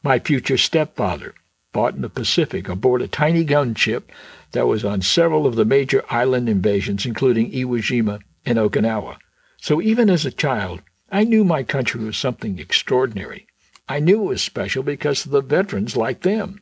My 0.02 0.18
future 0.18 0.58
stepfather 0.58 1.36
fought 1.74 1.94
in 1.94 2.02
the 2.02 2.10
Pacific 2.10 2.68
aboard 2.68 3.04
a 3.04 3.08
tiny 3.08 3.46
gunship 3.46 4.06
that 4.54 4.66
was 4.66 4.84
on 4.84 5.04
several 5.04 5.46
of 5.46 5.56
the 5.56 5.64
major 5.64 6.04
island 6.10 6.50
invasions, 6.50 7.06
including 7.06 7.52
Iwo 7.52 7.78
Jima 7.78 8.20
and 8.48 8.58
Okinawa. 8.58 9.18
So 9.58 9.80
even 9.80 10.10
as 10.10 10.26
a 10.26 10.32
child, 10.32 10.82
I 11.12 11.24
knew 11.24 11.44
my 11.44 11.62
country 11.62 12.04
was 12.04 12.18
something 12.18 12.58
extraordinary. 12.58 13.46
I 13.88 14.00
knew 14.00 14.24
it 14.24 14.28
was 14.28 14.42
special 14.42 14.82
because 14.82 15.24
of 15.24 15.32
the 15.32 15.42
veterans 15.42 15.96
like 15.96 16.22
them. 16.22 16.62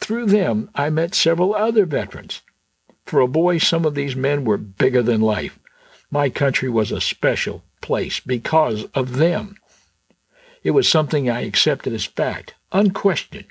Through 0.00 0.26
them, 0.26 0.68
I 0.74 0.90
met 0.90 1.14
several 1.14 1.54
other 1.54 1.86
veterans. 1.86 2.42
For 3.04 3.20
a 3.20 3.28
boy, 3.28 3.58
some 3.58 3.84
of 3.84 3.94
these 3.94 4.16
men 4.16 4.44
were 4.44 4.58
bigger 4.58 5.00
than 5.00 5.20
life. 5.20 5.60
My 6.10 6.30
country 6.30 6.68
was 6.68 6.92
a 6.92 7.00
special 7.00 7.64
place 7.80 8.20
because 8.20 8.84
of 8.94 9.16
them. 9.16 9.56
It 10.62 10.70
was 10.70 10.88
something 10.88 11.28
I 11.28 11.42
accepted 11.42 11.92
as 11.92 12.04
fact, 12.04 12.54
unquestioned. 12.72 13.46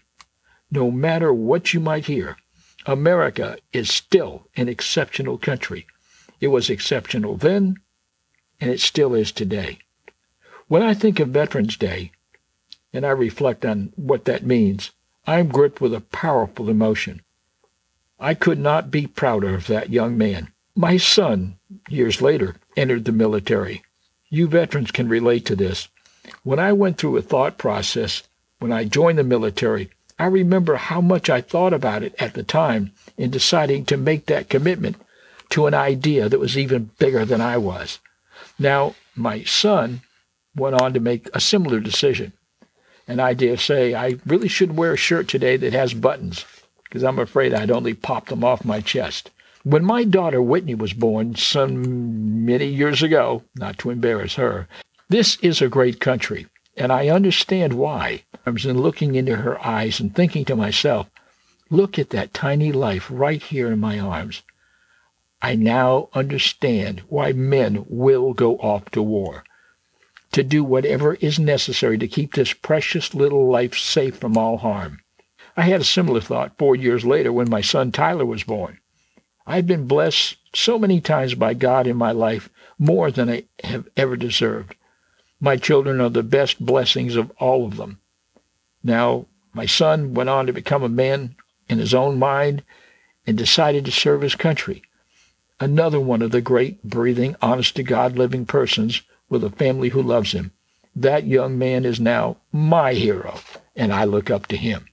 No 0.71 0.91
matter 0.91 1.33
what 1.33 1.73
you 1.73 1.79
might 1.79 2.05
hear, 2.05 2.37
America 2.85 3.57
is 3.73 3.89
still 3.89 4.47
an 4.55 4.69
exceptional 4.69 5.37
country. 5.37 5.85
It 6.39 6.47
was 6.47 6.69
exceptional 6.69 7.37
then, 7.37 7.77
and 8.59 8.71
it 8.71 8.79
still 8.79 9.13
is 9.13 9.31
today. 9.31 9.79
When 10.67 10.81
I 10.81 10.93
think 10.93 11.19
of 11.19 11.29
Veterans 11.29 11.77
Day, 11.77 12.11
and 12.93 13.05
I 13.05 13.09
reflect 13.09 13.65
on 13.65 13.91
what 13.95 14.25
that 14.25 14.45
means, 14.45 14.91
I 15.27 15.39
am 15.39 15.49
gripped 15.49 15.81
with 15.81 15.93
a 15.93 16.01
powerful 16.01 16.69
emotion. 16.69 17.21
I 18.19 18.33
could 18.33 18.59
not 18.59 18.91
be 18.91 19.07
prouder 19.07 19.53
of 19.53 19.67
that 19.67 19.89
young 19.89 20.17
man. 20.17 20.53
My 20.75 20.97
son, 20.97 21.57
years 21.87 22.21
later, 22.21 22.57
entered 22.75 23.05
the 23.05 23.13
military. 23.13 23.83
You 24.29 24.47
veterans 24.47 24.91
can 24.91 25.07
relate 25.07 25.45
to 25.45 25.55
this. 25.55 25.87
When 26.43 26.59
I 26.59 26.73
went 26.73 26.97
through 26.97 27.15
a 27.15 27.21
thought 27.21 27.57
process 27.57 28.23
when 28.59 28.73
I 28.73 28.83
joined 28.83 29.17
the 29.17 29.23
military, 29.23 29.89
I 30.19 30.25
remember 30.25 30.75
how 30.75 30.99
much 30.99 31.29
I 31.29 31.39
thought 31.39 31.73
about 31.73 32.03
it 32.03 32.13
at 32.19 32.33
the 32.33 32.43
time 32.43 32.91
in 33.17 33.31
deciding 33.31 33.85
to 33.85 33.97
make 33.97 34.25
that 34.25 34.49
commitment 34.49 34.97
to 35.51 35.67
an 35.67 35.73
idea 35.73 36.27
that 36.27 36.39
was 36.39 36.57
even 36.57 36.91
bigger 36.99 37.23
than 37.23 37.39
I 37.39 37.57
was. 37.57 37.99
Now, 38.59 38.95
my 39.15 39.43
son 39.43 40.01
went 40.55 40.81
on 40.81 40.93
to 40.93 40.99
make 40.99 41.29
a 41.33 41.39
similar 41.39 41.79
decision. 41.79 42.33
And 43.07 43.21
I 43.21 43.33
dare 43.33 43.57
say 43.57 43.93
I 43.93 44.17
really 44.25 44.47
should 44.47 44.75
wear 44.75 44.93
a 44.93 44.97
shirt 44.97 45.27
today 45.29 45.55
that 45.57 45.73
has 45.73 45.93
buttons, 45.93 46.43
because 46.83 47.03
I'm 47.03 47.19
afraid 47.19 47.53
I'd 47.53 47.71
only 47.71 47.93
pop 47.93 48.27
them 48.27 48.43
off 48.43 48.65
my 48.65 48.81
chest. 48.81 49.31
When 49.65 49.83
my 49.83 50.03
daughter 50.03 50.43
Whitney 50.43 50.75
was 50.75 50.93
born 50.93 51.33
some 51.33 52.45
many 52.45 52.67
years 52.67 53.01
ago, 53.01 53.45
not 53.55 53.79
to 53.79 53.89
embarrass 53.89 54.35
her, 54.35 54.67
this 55.09 55.37
is 55.37 55.59
a 55.59 55.69
great 55.69 55.99
country, 55.99 56.45
and 56.77 56.91
I 56.91 57.07
understand 57.09 57.73
why. 57.73 58.25
I 58.45 58.51
was 58.51 58.67
in 58.67 58.79
looking 58.79 59.15
into 59.15 59.37
her 59.37 59.59
eyes 59.65 59.99
and 59.99 60.13
thinking 60.13 60.45
to 60.45 60.55
myself, 60.55 61.09
look 61.71 61.97
at 61.97 62.11
that 62.11 62.31
tiny 62.31 62.71
life 62.71 63.07
right 63.09 63.41
here 63.41 63.71
in 63.71 63.79
my 63.79 63.97
arms. 63.97 64.43
I 65.41 65.55
now 65.55 66.09
understand 66.13 67.01
why 67.09 67.33
men 67.33 67.85
will 67.89 68.33
go 68.35 68.57
off 68.57 68.91
to 68.91 69.01
war. 69.01 69.43
To 70.33 70.43
do 70.43 70.63
whatever 70.63 71.15
is 71.15 71.39
necessary 71.39 71.97
to 71.97 72.07
keep 72.07 72.35
this 72.35 72.53
precious 72.53 73.15
little 73.15 73.49
life 73.49 73.75
safe 73.75 74.17
from 74.17 74.37
all 74.37 74.57
harm. 74.57 74.99
I 75.57 75.63
had 75.63 75.81
a 75.81 75.85
similar 75.85 76.21
thought 76.21 76.55
four 76.59 76.75
years 76.75 77.03
later 77.03 77.33
when 77.33 77.49
my 77.49 77.61
son 77.61 77.91
Tyler 77.91 78.27
was 78.27 78.43
born. 78.43 78.77
I've 79.47 79.67
been 79.67 79.87
blessed 79.87 80.37
so 80.53 80.79
many 80.79 81.01
times 81.01 81.35
by 81.35 81.53
God 81.53 81.87
in 81.87 81.97
my 81.97 82.11
life, 82.11 82.49
more 82.79 83.11
than 83.11 83.29
I 83.29 83.43
have 83.63 83.87
ever 83.95 84.15
deserved. 84.15 84.75
My 85.39 85.57
children 85.57 86.01
are 86.01 86.09
the 86.09 86.23
best 86.23 86.65
blessings 86.65 87.15
of 87.15 87.31
all 87.39 87.65
of 87.65 87.77
them. 87.77 87.99
Now, 88.83 89.27
my 89.53 89.65
son 89.65 90.13
went 90.13 90.29
on 90.29 90.47
to 90.47 90.53
become 90.53 90.83
a 90.83 90.89
man 90.89 91.35
in 91.69 91.79
his 91.79 91.93
own 91.93 92.19
mind 92.19 92.63
and 93.27 93.37
decided 93.37 93.85
to 93.85 93.91
serve 93.91 94.21
his 94.21 94.35
country. 94.35 94.81
Another 95.59 95.99
one 95.99 96.21
of 96.21 96.31
the 96.31 96.41
great, 96.41 96.83
breathing, 96.83 97.35
honest 97.41 97.75
to 97.77 97.83
God 97.83 98.17
living 98.17 98.45
persons 98.45 99.01
with 99.29 99.43
a 99.43 99.49
family 99.49 99.89
who 99.89 100.01
loves 100.01 100.33
him. 100.33 100.51
That 100.95 101.25
young 101.25 101.57
man 101.57 101.85
is 101.85 101.99
now 101.99 102.37
my 102.51 102.93
hero, 102.93 103.39
and 103.75 103.93
I 103.93 104.03
look 104.03 104.29
up 104.29 104.47
to 104.47 104.57
him. 104.57 104.87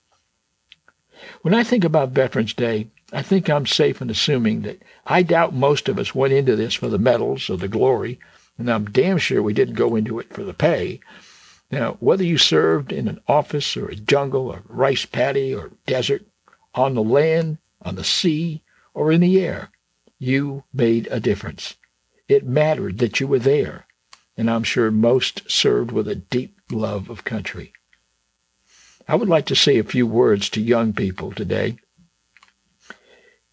When 1.43 1.55
I 1.55 1.65
think 1.65 1.85
about 1.85 2.11
Veterans 2.11 2.55
Day, 2.55 2.92
I 3.13 3.21
think 3.23 3.51
I'm 3.51 3.67
safe 3.67 4.01
in 4.01 4.09
assuming 4.09 4.63
that 4.63 4.83
I 5.07 5.23
doubt 5.23 5.55
most 5.55 5.89
of 5.89 5.99
us 5.99 6.15
went 6.15 6.33
into 6.33 6.57
this 6.57 6.75
for 6.75 6.89
the 6.89 6.99
medals 6.99 7.51
or 7.51 7.59
the 7.59 7.69
glory, 7.69 8.19
and 8.57 8.71
I'm 8.71 8.87
damn 8.87 9.19
sure 9.19 9.43
we 9.43 9.53
didn't 9.53 9.75
go 9.75 9.95
into 9.97 10.19
it 10.19 10.33
for 10.33 10.43
the 10.45 10.55
pay. 10.55 11.01
Now, 11.71 11.99
whether 12.01 12.25
you 12.25 12.39
served 12.39 12.91
in 12.91 13.09
an 13.09 13.21
office 13.29 13.77
or 13.77 13.89
a 13.89 13.97
jungle 13.97 14.49
or 14.49 14.63
rice 14.67 15.05
paddy 15.05 15.55
or 15.55 15.73
desert, 15.87 16.25
on 16.75 16.95
the 16.95 17.03
land, 17.03 17.59
on 17.83 17.97
the 17.97 18.05
sea, 18.05 18.63
or 18.95 19.13
in 19.13 19.21
the 19.21 19.41
air, 19.41 19.71
you 20.19 20.65
made 20.73 21.07
a 21.11 21.21
difference. 21.21 21.75
It 22.29 22.47
mattered 22.47 22.99
that 22.99 23.21
you 23.21 23.27
were 23.27 23.39
there, 23.39 23.87
and 24.37 24.51
I'm 24.51 24.63
sure 24.63 24.91
most 24.91 25.51
served 25.51 25.93
with 25.93 26.09
a 26.09 26.15
deep 26.15 26.57
love 26.71 27.11
of 27.11 27.25
country. 27.25 27.73
I 29.07 29.17
would 29.17 29.29
like 29.29 29.47
to 29.47 29.57
say 29.57 29.79
a 29.79 29.85
few 29.85 30.07
words 30.07 30.49
to 30.51 30.61
young 30.63 30.93
people 30.93 31.33
today. 31.33 31.77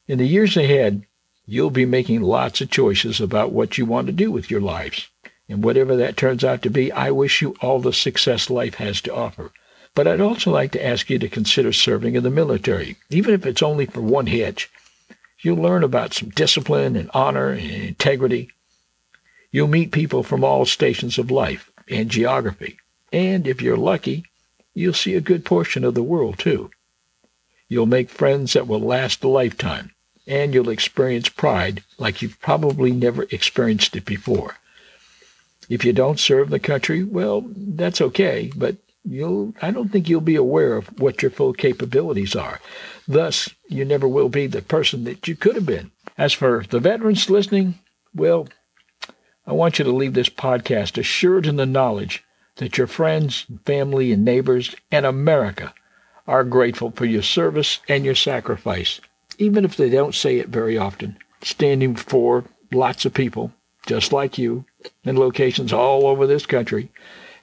In 0.09 0.17
the 0.17 0.25
years 0.25 0.57
ahead, 0.57 1.05
you'll 1.45 1.69
be 1.69 1.85
making 1.85 2.23
lots 2.23 2.61
of 2.61 2.71
choices 2.71 3.21
about 3.21 3.51
what 3.51 3.77
you 3.77 3.85
want 3.85 4.07
to 4.07 4.11
do 4.11 4.31
with 4.31 4.49
your 4.49 4.59
lives. 4.59 5.07
And 5.47 5.63
whatever 5.63 5.95
that 5.97 6.17
turns 6.17 6.43
out 6.43 6.63
to 6.63 6.71
be, 6.71 6.91
I 6.91 7.11
wish 7.11 7.43
you 7.43 7.55
all 7.61 7.79
the 7.79 7.93
success 7.93 8.49
life 8.49 8.73
has 8.75 9.01
to 9.01 9.13
offer. 9.13 9.51
But 9.93 10.07
I'd 10.07 10.19
also 10.19 10.49
like 10.49 10.71
to 10.71 10.83
ask 10.83 11.11
you 11.11 11.19
to 11.19 11.29
consider 11.29 11.71
serving 11.71 12.15
in 12.15 12.23
the 12.23 12.31
military, 12.31 12.95
even 13.11 13.35
if 13.35 13.45
it's 13.45 13.61
only 13.61 13.85
for 13.85 14.01
one 14.01 14.25
hitch. 14.25 14.71
You'll 15.41 15.61
learn 15.61 15.83
about 15.83 16.15
some 16.15 16.29
discipline 16.29 16.95
and 16.95 17.11
honor 17.13 17.51
and 17.51 17.69
integrity. 17.69 18.49
You'll 19.51 19.67
meet 19.67 19.91
people 19.91 20.23
from 20.23 20.43
all 20.43 20.65
stations 20.65 21.19
of 21.19 21.29
life 21.29 21.69
and 21.87 22.09
geography. 22.09 22.79
And 23.13 23.45
if 23.45 23.61
you're 23.61 23.77
lucky, 23.77 24.25
you'll 24.73 24.93
see 24.93 25.13
a 25.13 25.21
good 25.21 25.45
portion 25.45 25.83
of 25.83 25.93
the 25.93 26.01
world, 26.01 26.39
too. 26.39 26.71
You'll 27.67 27.85
make 27.85 28.09
friends 28.09 28.53
that 28.53 28.65
will 28.65 28.79
last 28.79 29.23
a 29.23 29.27
lifetime 29.27 29.91
and 30.29 30.53
you'll 30.53 30.69
experience 30.69 31.27
pride 31.27 31.83
like 31.98 32.21
you've 32.21 32.39
probably 32.39 32.91
never 32.91 33.24
experienced 33.24 33.95
it 33.95 34.05
before. 34.05 34.57
If 35.67 35.83
you 35.83 35.91
don't 35.91 36.19
serve 36.19 36.50
the 36.50 36.59
country, 36.59 37.03
well, 37.03 37.43
that's 37.55 38.00
okay, 38.00 38.51
but 38.55 38.77
you'll 39.03 39.53
I 39.62 39.71
don't 39.71 39.91
think 39.91 40.07
you'll 40.07 40.21
be 40.21 40.36
aware 40.36 40.75
of 40.75 41.00
what 41.00 41.21
your 41.21 41.31
full 41.31 41.53
capabilities 41.53 42.36
are. 42.36 42.62
Thus, 43.07 43.50
you 43.67 43.83
never 43.83 44.07
will 44.07 44.29
be 44.29 44.48
the 44.48 44.62
person 44.62 45.03
that 45.03 45.27
you 45.27 45.36
could 45.36 45.55
have 45.55 45.65
been. 45.65 45.91
As 46.17 46.31
for 46.31 46.63
the 46.69 46.79
veterans 46.79 47.29
listening, 47.29 47.79
well, 48.13 48.48
I 49.48 49.53
want 49.53 49.79
you 49.79 49.86
to 49.86 49.91
leave 49.91 50.13
this 50.13 50.29
podcast 50.29 50.98
assured 50.98 51.48
in 51.48 51.55
the 51.55 51.65
knowledge 51.65 52.24
that 52.57 52.77
your 52.77 52.88
friends, 52.88 53.45
family, 53.65 54.12
and 54.12 54.24
neighbors 54.24 54.75
and 54.91 55.05
America 55.05 55.74
are 56.27 56.43
grateful 56.43 56.91
for 56.91 57.05
your 57.05 57.24
service 57.24 57.79
and 57.88 58.05
your 58.05 58.15
sacrifice, 58.15 59.01
even 59.39 59.65
if 59.65 59.75
they 59.75 59.89
don't 59.89 60.13
say 60.13 60.38
it 60.38 60.50
very 60.50 60.77
often, 60.77 61.17
standing 61.41 61.96
for 61.96 62.46
lots 62.72 63.05
of 63.05 63.13
people 63.13 63.51
just 63.88 64.13
like 64.13 64.38
you 64.38 64.65
in 65.03 65.17
locations 65.17 65.74
all 65.74 66.05
over 66.05 66.27
this 66.27 66.46
country. 66.46 66.91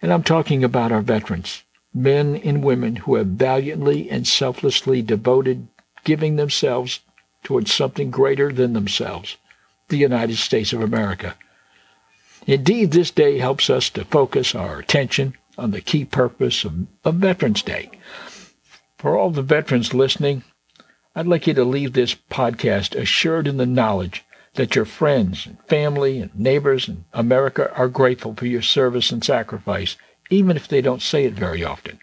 And 0.01 0.13
I'm 0.13 0.23
talking 0.23 0.63
about 0.63 0.93
our 0.93 1.01
veterans, 1.01 1.65
men 1.93 2.37
and 2.37 2.63
women 2.63 2.97
who 2.97 3.17
have 3.17 3.27
valiantly 3.27 4.09
and 4.11 4.29
selflessly 4.29 5.03
devoted 5.03 5.67
giving 6.05 6.37
themselves 6.37 7.01
towards 7.43 7.73
something 7.73 8.11
greater 8.11 8.53
than 8.53 8.75
themselves, 8.75 9.39
the 9.89 9.97
United 9.97 10.37
States 10.37 10.73
of 10.73 10.83
America. 10.83 11.35
Indeed, 12.47 12.93
this 12.93 13.11
day 13.11 13.39
helps 13.39 13.69
us 13.69 13.91
to 13.91 14.05
focus 14.05 14.55
our 14.55 14.79
attention 14.79 15.35
on 15.59 15.73
the 15.73 15.81
key 15.81 16.05
purpose 16.05 16.65
of, 16.65 16.87
of 17.05 17.17
Veterans 17.17 17.63
Day. 17.63 17.91
For 18.99 19.17
all 19.17 19.31
the 19.31 19.43
veterans 19.43 19.95
listening, 19.95 20.45
I'd 21.19 21.27
like 21.27 21.47
you 21.47 21.55
to 21.55 21.65
leave 21.65 21.95
this 21.95 22.15
podcast 22.15 22.95
assured 22.95 23.49
in 23.49 23.57
the 23.57 23.65
knowledge 23.65 24.23
that 24.57 24.77
your 24.77 24.85
friends 24.85 25.47
and 25.47 25.59
family 25.63 26.21
and 26.21 26.39
neighbors 26.39 26.91
in 26.91 27.07
America 27.15 27.75
are 27.75 27.89
grateful 27.89 28.35
for 28.35 28.45
your 28.45 28.61
service 28.61 29.11
and 29.11 29.25
sacrifice, 29.25 29.97
even 30.29 30.59
if 30.59 30.69
they 30.69 30.83
don't 30.83 31.01
say 31.01 31.25
it 31.25 31.33
very 31.33 31.65
often. 31.65 32.01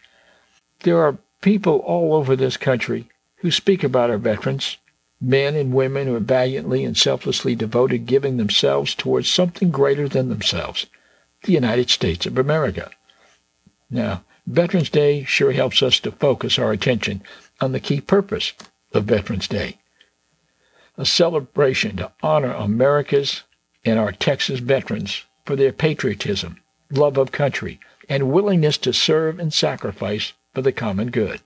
There 0.79 0.97
are 0.97 1.19
people 1.41 1.77
all 1.85 2.15
over 2.15 2.35
this 2.35 2.57
country 2.57 3.07
who 3.37 3.51
speak 3.51 3.83
about 3.83 4.09
our 4.09 4.17
veterans, 4.17 4.77
men 5.21 5.55
and 5.55 5.75
women 5.75 6.07
who 6.07 6.15
are 6.15 6.19
valiantly 6.19 6.83
and 6.83 6.97
selflessly 6.97 7.53
devoted, 7.53 8.07
giving 8.07 8.37
themselves 8.37 8.95
towards 8.95 9.29
something 9.29 9.69
greater 9.69 10.09
than 10.09 10.29
themselves, 10.29 10.87
the 11.43 11.53
United 11.53 11.91
States 11.91 12.25
of 12.25 12.39
America. 12.39 12.89
Now, 13.91 14.23
Veterans 14.47 14.89
Day 14.89 15.23
sure 15.23 15.51
helps 15.51 15.83
us 15.83 15.99
to 15.99 16.11
focus 16.11 16.57
our 16.57 16.71
attention 16.71 17.21
on 17.61 17.73
the 17.73 17.79
key 17.79 18.01
purpose 18.01 18.53
of 18.93 19.05
Veterans 19.05 19.47
Day. 19.47 19.79
A 20.97 21.05
celebration 21.05 21.97
to 21.97 22.11
honor 22.21 22.53
America's 22.53 23.43
and 23.85 23.99
our 23.99 24.11
Texas 24.11 24.59
veterans 24.59 25.23
for 25.45 25.55
their 25.55 25.73
patriotism, 25.73 26.61
love 26.91 27.17
of 27.17 27.31
country, 27.31 27.79
and 28.07 28.31
willingness 28.31 28.77
to 28.77 28.93
serve 28.93 29.39
and 29.39 29.53
sacrifice 29.53 30.33
for 30.53 30.61
the 30.61 30.71
common 30.71 31.09
good. 31.09 31.41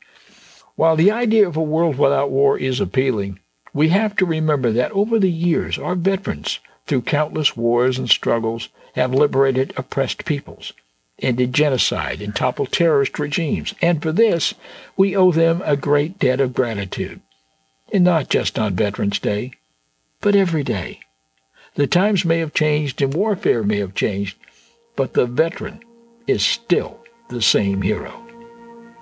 While 0.75 0.96
the 0.96 1.12
idea 1.12 1.48
of 1.48 1.58
a 1.58 1.62
world 1.62 1.98
without 1.98 2.30
war 2.30 2.58
is 2.58 2.80
appealing, 2.80 3.39
we 3.74 3.89
have 3.89 4.16
to 4.18 4.25
remember 4.25 4.72
that 4.72 4.92
over 4.92 5.18
the 5.20 5.32
years, 5.32 5.77
our 5.77 5.96
veterans, 5.96 6.60
through 6.86 7.01
countless 7.01 7.56
wars 7.56 7.98
and 7.98 8.10
struggles, 8.10 8.70
have 8.96 9.13
liberated 9.13 9.74
oppressed 9.77 10.25
peoples, 10.25 10.74
ended 11.20 11.54
genocide, 11.54 12.22
and 12.22 12.36
toppled 12.36 12.72
terrorist 12.72 13.18
regimes. 13.20 13.74
And 13.82 14.02
for 14.02 14.12
this, 14.12 14.54
we 14.95 15.15
owe 15.15 15.32
them 15.32 15.62
a 15.65 15.76
great 15.76 16.19
debt 16.19 16.39
of 16.39 16.54
gratitude. 16.54 17.21
And 17.91 18.04
not 18.04 18.30
just 18.30 18.60
on 18.60 18.76
Veterans 18.76 19.19
Day, 19.19 19.54
but 20.21 20.36
every 20.36 20.63
day. 20.63 21.00
The 21.76 21.88
times 21.88 22.26
may 22.26 22.39
have 22.39 22.54
changed 22.54 23.02
and 23.02 23.13
warfare 23.13 23.63
may 23.63 23.78
have 23.78 23.93
changed, 23.93 24.38
but 24.95 25.13
the 25.13 25.26
veteran 25.26 25.84
is 26.26 26.43
still 26.43 27.00
the 27.30 27.41
same 27.41 27.82
hero. 27.82 28.26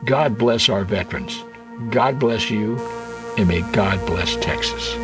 God 0.03 0.37
bless 0.37 0.69
our 0.69 0.83
veterans. 0.83 1.43
God 1.89 2.19
bless 2.19 2.49
you 2.49 2.77
and 3.37 3.47
may 3.47 3.61
God 3.71 4.05
bless 4.05 4.35
Texas. 4.37 4.95